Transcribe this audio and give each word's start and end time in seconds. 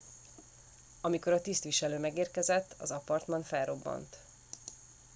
amikor 1.01 1.33
a 1.33 1.41
tisztviselő 1.41 1.99
megérkezett 1.99 2.75
az 2.79 2.91
apartman 2.91 3.43
felrobbant 3.43 4.17